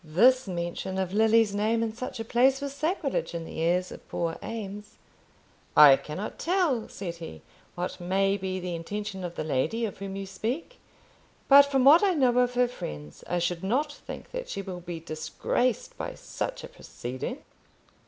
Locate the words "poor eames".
4.09-4.97